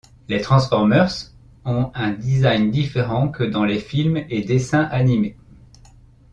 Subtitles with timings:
[0.29, 1.31] Les Transformers
[1.63, 5.37] ont un design différent que dans les films et dessins animés.